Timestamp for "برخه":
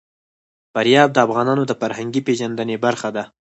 2.85-3.09